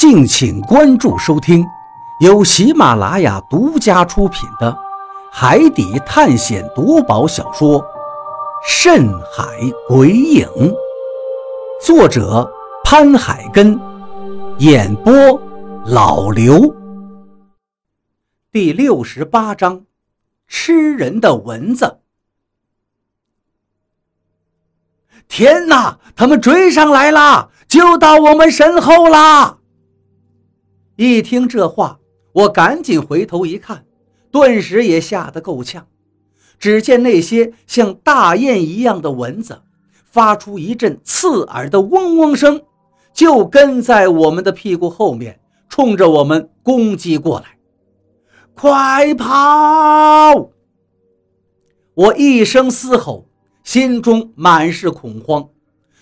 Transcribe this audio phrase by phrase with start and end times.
[0.00, 1.62] 敬请关注收听，
[2.20, 4.72] 由喜马拉雅独家出品的
[5.30, 7.78] 《海底探险夺宝小说》
[8.66, 9.44] 《深海
[9.86, 10.48] 鬼影》，
[11.84, 12.50] 作者
[12.82, 13.78] 潘海根，
[14.56, 15.12] 演播
[15.84, 16.74] 老刘。
[18.50, 19.84] 第六十八章：
[20.48, 21.98] 吃人的蚊子。
[25.28, 25.98] 天哪！
[26.16, 29.58] 他们追上来了，就到我们身后啦！
[31.00, 31.98] 一听这话，
[32.34, 33.86] 我赶紧回头一看，
[34.30, 35.86] 顿时也吓得够呛。
[36.58, 39.62] 只见那些像大雁一样的蚊子，
[40.04, 42.60] 发出一阵刺耳的嗡嗡声，
[43.14, 45.40] 就跟在我们的屁股后面，
[45.70, 47.56] 冲着我们攻击过来。
[48.52, 50.50] 快跑！
[51.94, 53.26] 我一声嘶吼，
[53.64, 55.48] 心中满是恐慌，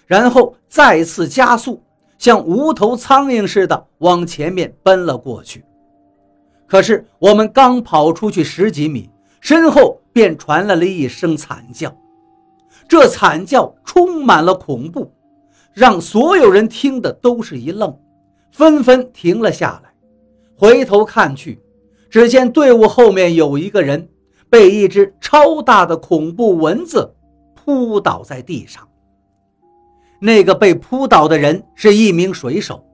[0.06, 1.84] 然后再次加速。
[2.18, 5.64] 像无头苍蝇似的往前面奔了过去，
[6.66, 9.08] 可是我们刚跑出去十几米，
[9.40, 11.96] 身后便传来了一声惨叫。
[12.88, 15.12] 这惨叫充满了恐怖，
[15.72, 17.96] 让所有人听的都是一愣，
[18.50, 19.92] 纷纷停了下来，
[20.56, 21.60] 回头看去，
[22.08, 24.08] 只见队伍后面有一个人
[24.48, 27.14] 被一只超大的恐怖蚊子
[27.54, 28.87] 扑倒在地上。
[30.20, 32.84] 那个被扑倒的人是一名水手，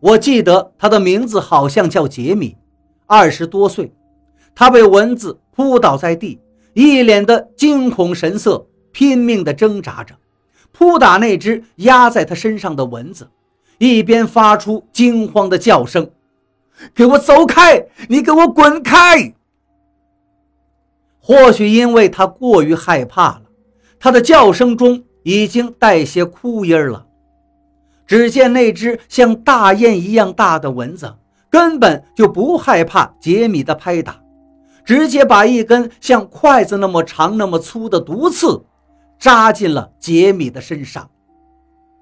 [0.00, 2.56] 我记得他的名字好像叫杰米，
[3.06, 3.92] 二十多岁。
[4.54, 6.40] 他被蚊子扑倒在地，
[6.74, 10.14] 一脸的惊恐神色，拼命地挣扎着，
[10.72, 13.30] 扑打那只压在他身上的蚊子，
[13.78, 16.10] 一边发出惊慌的叫声
[16.94, 17.86] ：“给我走开！
[18.08, 19.32] 你给我滚开！”
[21.18, 23.42] 或许因为他过于害怕了，
[23.98, 25.04] 他的叫声中。
[25.28, 27.06] 已经带些哭音了。
[28.06, 31.14] 只见那只像大雁一样大的蚊子，
[31.50, 34.22] 根本就不害怕杰米的拍打，
[34.86, 38.64] 直接把一根像筷子那么长、那么粗的毒刺
[39.18, 41.10] 扎进了杰米的身上。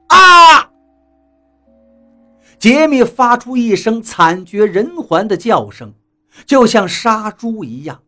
[0.07, 0.71] 啊！
[2.61, 5.93] 杰米发出一声惨绝人寰的叫声，
[6.47, 8.01] 就像杀猪一样，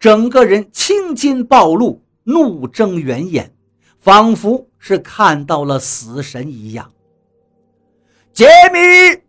[0.00, 3.50] 整个人青筋暴露，怒睁圆眼。
[4.04, 6.92] 仿佛是看到了死神一样。
[8.34, 9.22] 杰米，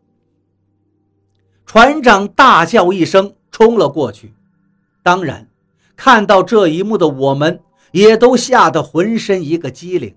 [1.66, 4.34] 船长大叫一声，冲了过去。
[5.02, 5.48] 当然，
[5.96, 7.62] 看到这一幕的我们
[7.94, 10.14] 也都吓得浑身一个机灵。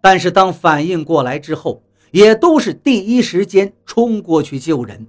[0.00, 1.82] 但是当反应过来之后，
[2.12, 5.06] 也都是第一时间冲过去救人。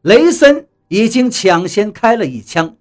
[0.00, 2.78] 雷森已经抢先开了一枪。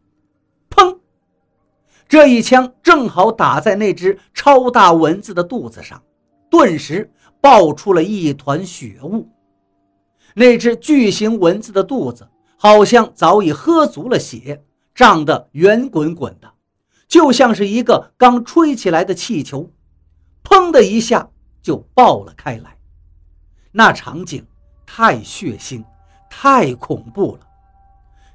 [2.14, 6.00] 这一枪正好打在那只超大蚊子的肚子上，
[6.48, 9.28] 顿时爆出了一团血雾。
[10.36, 14.64] 那只巨型蚊子的肚子好像早已喝足了血，
[14.94, 16.54] 胀得圆滚滚的，
[17.08, 19.72] 就像是一个刚吹起来的气球，
[20.44, 21.28] 砰的一下
[21.64, 22.78] 就爆了开来。
[23.72, 24.46] 那场景
[24.86, 25.84] 太血腥，
[26.30, 27.48] 太恐怖了，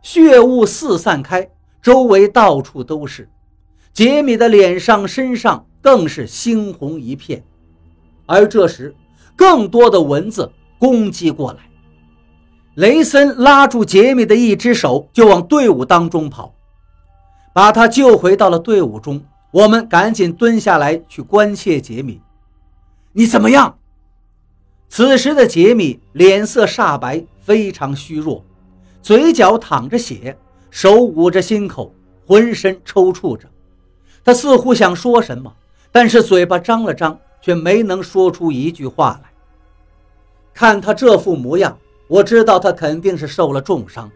[0.02, 1.48] 血雾四散开，
[1.80, 3.30] 周围到处都是。
[3.98, 7.42] 杰米的脸上、身上更是猩红一片，
[8.26, 8.94] 而这时，
[9.34, 11.58] 更多的蚊子攻击过来。
[12.76, 16.54] 雷森拉住杰米的一只手，就往队伍当中跑，
[17.52, 19.20] 把他救回到了队伍中。
[19.50, 22.20] 我们赶紧蹲下来去关切杰米
[23.14, 23.78] ：“你怎么样？”
[24.88, 28.44] 此时的杰米脸色煞白，非常虚弱，
[29.02, 30.38] 嘴角淌着血，
[30.70, 31.92] 手捂着心口，
[32.24, 33.47] 浑身抽搐着。
[34.28, 35.50] 他似乎想说什么，
[35.90, 39.30] 但是嘴巴张了张，却没能说出一句话来。
[40.52, 41.78] 看他这副模样，
[42.08, 44.10] 我知道他肯定是受了重伤，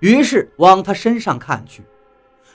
[0.00, 1.82] 于是往他身上看去，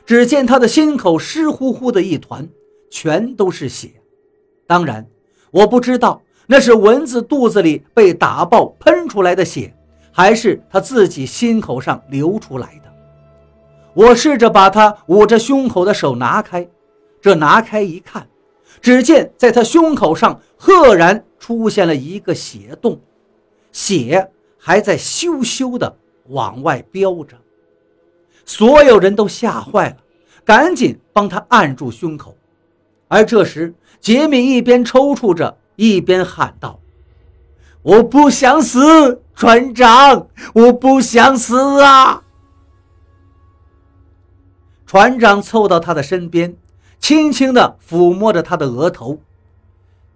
[0.06, 2.48] 只见他的心口湿乎乎的一团，
[2.92, 3.90] 全都是血。
[4.68, 5.04] 当然，
[5.50, 9.76] 我不知道那是蚊子肚子里被打爆喷出来的血，
[10.12, 12.94] 还是他自己心口上流出来的。
[13.96, 16.70] 我试着把他捂着胸口的手拿开。
[17.22, 18.28] 这拿开一看，
[18.82, 23.00] 只见在他胸口上赫然出现了一个血洞，
[23.72, 25.96] 血还在咻咻的
[26.30, 27.38] 往外飙着。
[28.44, 29.98] 所有人都吓坏了，
[30.44, 32.36] 赶紧帮他按住胸口。
[33.08, 36.80] 而这时，杰米一边抽搐着，一边喊道
[37.84, 42.24] ：“我不想死，船长，我不想死啊！”
[44.88, 46.58] 船长凑到他的身边。
[47.02, 49.20] 轻轻地抚摸着他的额头，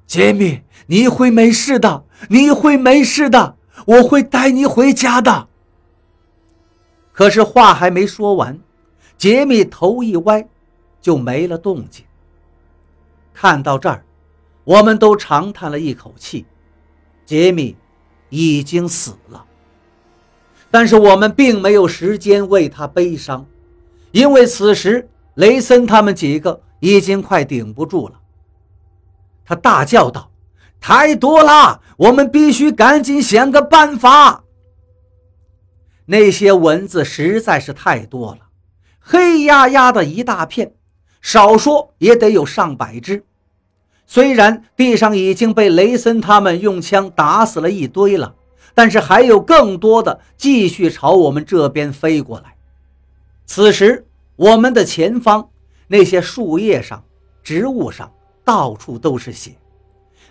[0.06, 5.48] 杰米，你会没事的，你会没事的，我会带你回家的。
[7.12, 8.60] 可是话还没说完，
[9.18, 10.48] 杰米头一歪，
[11.02, 12.06] 就没了动静。
[13.34, 14.06] 看到这儿，
[14.64, 16.46] 我们都长叹了一口气，
[17.26, 17.76] 杰米
[18.30, 19.44] 已经死了。
[20.70, 23.46] 但是我们并没有时间为他悲伤，
[24.12, 28.16] 因为此时雷森他们几个已经快顶不住了。
[29.45, 30.31] 他大叫道
[30.81, 34.44] ：“太多了，我们必须赶紧想个办法。”
[36.07, 38.39] 那些蚊子实在是太多了，
[39.00, 40.74] 黑压压的一大片，
[41.22, 43.24] 少说也得有上百只。
[44.07, 48.36] 虽然地上已经被雷森他们用枪打死了一堆了，
[48.75, 52.56] 但是还有更多的继续朝我们这边飞过来。
[53.48, 54.06] 此时，
[54.36, 55.50] 我们的前方
[55.88, 57.04] 那些树叶上、
[57.44, 58.12] 植物上
[58.44, 59.56] 到处都是血。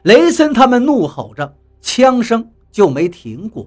[0.03, 3.67] 雷森他们怒吼着，枪声就没停过。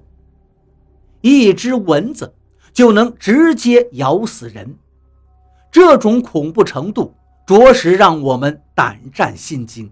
[1.20, 2.32] 一只蚊子
[2.72, 4.76] 就能直接咬死人，
[5.72, 7.12] 这种恐怖程度
[7.44, 9.90] 着实让我们胆战心惊。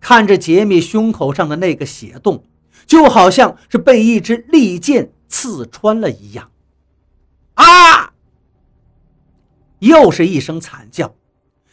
[0.00, 2.42] 看着杰米胸口上的那个血洞，
[2.86, 6.50] 就好像是被一支利剑刺穿了一样。
[7.54, 7.64] 啊！
[9.82, 11.14] 又是一声惨叫，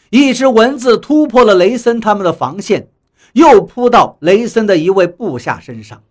[0.10, 2.90] 一只蚊子突破了雷森他们的防线，
[3.34, 6.04] 又扑到雷森的一位部下身上。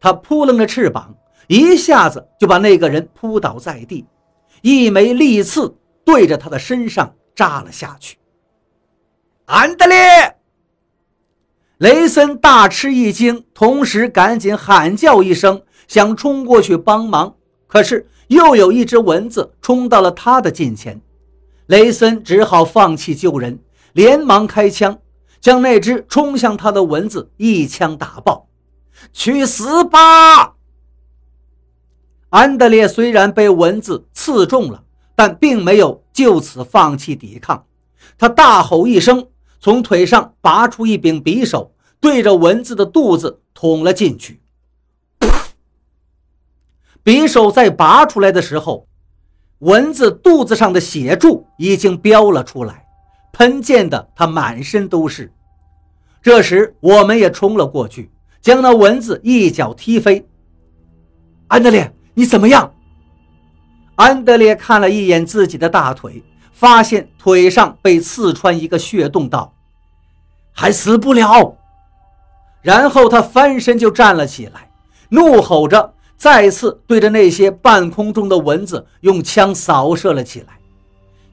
[0.00, 1.14] 他扑棱着翅膀。
[1.48, 4.04] 一下子就把那个人扑倒在地，
[4.62, 8.18] 一枚利刺对着他的身上扎了下去。
[9.44, 10.36] 安德烈，
[11.78, 17.36] 雷森大吃一惊，同时赶紧喊叫一声，想冲过去帮忙。
[17.68, 21.00] 可是又有一只蚊子冲到了他的近前，
[21.66, 23.58] 雷森只好放弃救人，
[23.92, 24.98] 连忙开枪，
[25.40, 28.48] 将那只冲向他的蚊子一枪打爆。
[29.12, 30.54] 去死吧！
[32.30, 34.84] 安德烈虽然被蚊子刺中了，
[35.14, 37.66] 但并没有就此放弃抵抗。
[38.18, 39.28] 他大吼一声，
[39.60, 44.40] 从腿上拔出一柄匕首，对着蚊子的肚子捅了进去。
[47.04, 48.88] 匕首在拔出来的时候，
[49.60, 52.86] 蚊子肚子上的血柱已经飙了出来，
[53.32, 55.32] 喷溅的他满身都是。
[56.22, 58.10] 这时，我们也冲了过去，
[58.40, 60.28] 将那蚊子一脚踢飞。
[61.48, 61.92] 安德烈。
[62.18, 62.72] 你怎么样？
[63.96, 69.52] 安德烈看了一眼自己的大腿，发现腿上被刺穿一个血洞，道
[70.50, 71.58] ：“还死不了。”
[72.62, 74.70] 然后他翻身就站了起来，
[75.10, 80.58] 怒吼着，再次对着那些半空中的蚊子用枪扫射了起来，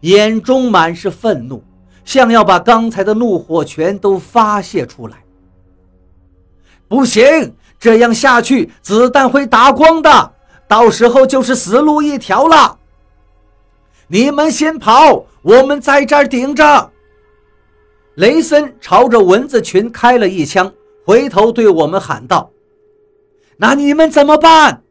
[0.01, 1.63] 眼中满是愤怒，
[2.03, 5.24] 像要把刚才的怒火全都发泄出来。
[6.88, 10.31] 不行，这样下去，子弹会打光的。
[10.68, 12.77] 到时候就是死路一条了。
[14.07, 16.91] 你们先跑，我们在这儿顶着。
[18.15, 20.71] 雷森朝着蚊子群开了一枪，
[21.06, 22.51] 回头对我们喊道
[23.57, 24.81] ：“那你们怎么办？”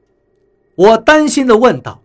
[0.76, 2.02] 我担心地问道：“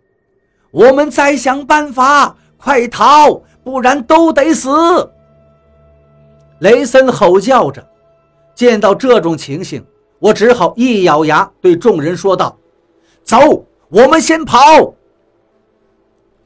[0.70, 4.70] 我们再想办法，快逃，不然都得死。”
[6.60, 7.86] 雷森吼叫着。
[8.54, 9.84] 见到这种情形，
[10.18, 12.58] 我只好一咬牙对众人说道
[13.22, 14.58] ：“走。”我们先跑。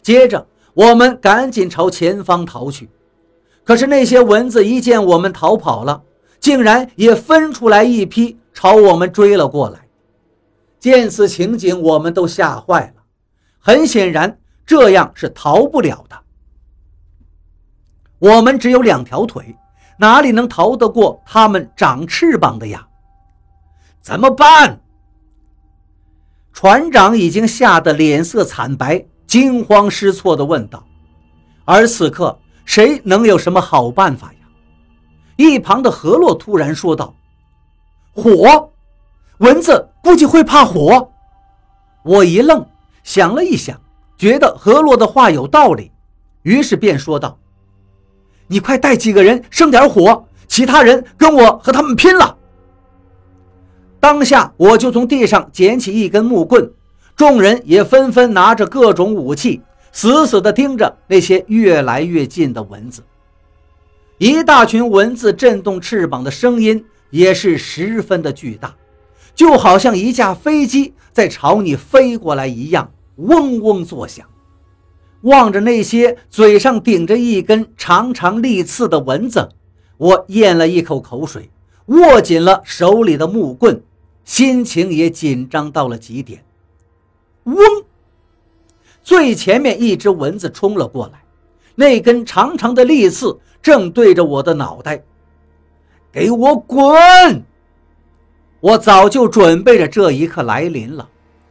[0.00, 2.88] 接着，我们赶紧朝前方逃去。
[3.64, 6.02] 可是那些蚊子一见我们逃跑了，
[6.38, 9.80] 竟然也分出来一批朝我们追了过来。
[10.82, 13.04] 见此情景，我们都吓坏了。
[13.60, 16.20] 很显然，这样是逃不了的。
[18.18, 19.56] 我们只有两条腿，
[19.96, 22.84] 哪里能逃得过他们长翅膀的呀？
[24.00, 24.80] 怎么办？
[26.52, 30.84] 船长已经吓得脸色惨白，惊慌失措地问道
[31.64, 34.40] ：“而此刻，谁能有什么好办法呀？”
[35.38, 37.14] 一旁的何洛突然说道
[38.12, 38.72] ：“火，
[39.38, 41.10] 蚊子估计会怕火。”
[42.04, 42.66] 我一愣，
[43.04, 43.80] 想了一想，
[44.18, 45.90] 觉得何洛的话有道理，
[46.42, 47.38] 于是便说道
[48.48, 52.36] ：“你快带几个人生点火，其他人跟我和他们拼了。”
[54.00, 56.68] 当下，我就从地上捡起一根木棍，
[57.14, 63.00] 众人也纷纷拿着各种武器，死死地盯着那些越来越近的蚊子。
[64.18, 68.74] 一大群蚊子震动翅膀的声音也是十分的巨大，
[69.34, 74.26] 就好像一架飞机在朝你飞过来一样，嗡嗡作响。
[75.22, 79.48] 望着那些嘴上顶着一根长长利刺的蚊子，
[79.96, 81.50] 我咽了一口口水，
[81.86, 83.82] 握紧了手里的木棍。
[84.24, 86.44] 心情也紧张到了极点。
[87.44, 87.56] 嗡！
[89.02, 91.24] 最前面一只蚊子冲了过来，
[91.74, 95.02] 那根长长的利刺正对着我的脑袋。
[96.12, 97.44] 给我滚！
[98.62, 101.08] 我早就准备着这一刻来临了，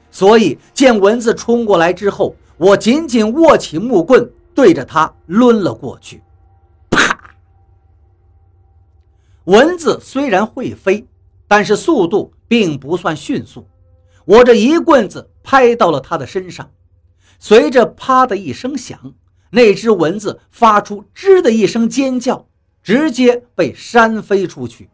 [0.09, 6.23] 所以见蚊子冲过来之后，我紧紧握起木棍，对着它抡了过去。
[6.89, 7.35] 啪！
[9.43, 11.05] 蚊子虽然会飞，
[11.49, 13.67] 但是速度并不算迅速。
[14.23, 16.71] 我这一棍子拍到了它的身上，
[17.39, 18.97] 随着“啪”的一声响，
[19.49, 22.47] 那只蚊子发出“吱”的一声尖叫，
[22.81, 24.89] 直接被扇飞出去。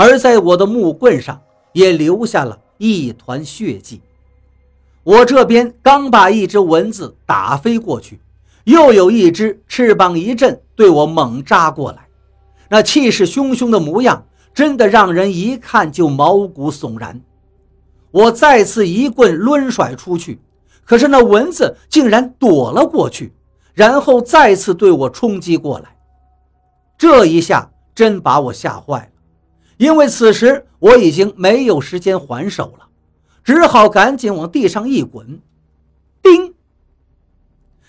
[0.00, 4.00] 而在我的木棍上也留下了一团血迹。
[5.02, 8.20] 我这边刚把一只蚊子打飞过去，
[8.62, 12.06] 又有一只翅膀一震，对我猛扎过来。
[12.68, 14.24] 那气势汹汹的模样，
[14.54, 17.20] 真的让人一看就毛骨悚然。
[18.12, 20.38] 我再次一棍抡甩出去，
[20.84, 23.32] 可是那蚊子竟然躲了过去，
[23.74, 25.96] 然后再次对我冲击过来。
[26.96, 29.17] 这一下真把我吓坏了。
[29.78, 32.88] 因为此时我已经没有时间还手了，
[33.42, 35.40] 只好赶紧往地上一滚，
[36.20, 36.54] 叮！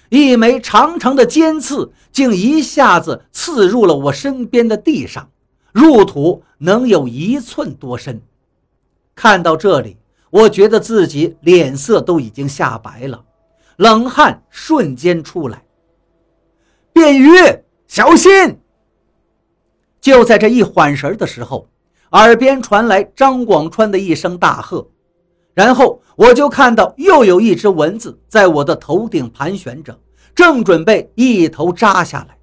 [0.10, 5.29] 一枚长长的尖刺竟一下子刺入了我身边的地上，
[5.72, 8.22] 入土能有一寸多深。
[9.15, 9.98] 看到这里，
[10.29, 13.25] 我觉得自己脸色都已经吓白了，
[13.77, 15.63] 冷汗瞬间出来。
[16.93, 17.29] 便鱼，
[17.88, 18.60] 小心！
[20.00, 21.69] 就在这一缓神的时候。
[22.12, 24.89] 耳边传来张广川的一声大喝，
[25.54, 30.00] 然后我就看到又有一只蚊子在我的头顶盘旋着，
[30.34, 32.38] 正准备一头扎下来。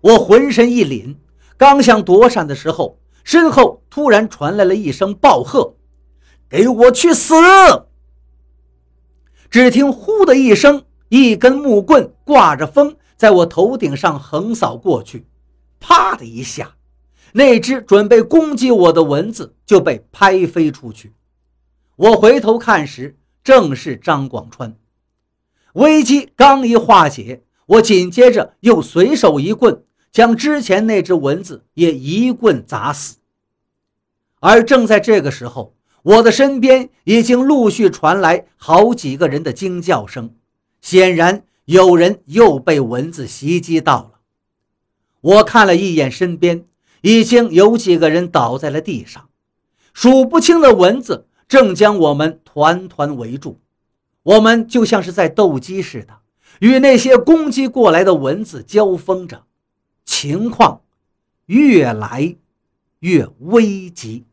[0.00, 1.14] 我浑身一凛，
[1.56, 5.74] 刚想躲闪的时候，身后突然传来了一声暴喝
[6.48, 7.34] ：“给我去死！”
[9.50, 15.26] 只听“呼”的一声，一根木棍挂着风在我头顶上横扫过去，
[15.78, 16.72] 啪的一下。
[17.32, 21.12] 那只准备攻击我的蚊子就被拍飞出去。
[21.96, 24.74] 我回头看时，正是张广川。
[25.74, 33.18] 危机刚一化解，我紧接着又随手一棍，将之前那只蚊子也一棍砸死。
[34.40, 40.34] 而正在这个时候，我的身边已经陆续传来好几个人的惊叫声，
[40.80, 44.12] 显然有人又被蚊子袭击到了。
[45.20, 46.64] 我看了一眼身边。
[47.02, 49.28] 已经有几个人倒在了地上，
[49.92, 53.58] 数不清的蚊子正将我们团团围住。
[54.22, 56.18] 我们就像是在斗鸡似的，
[56.60, 59.44] 与那些攻击过来的蚊子交锋着，
[60.04, 60.82] 情况
[61.46, 62.36] 越来
[62.98, 64.24] 越危急。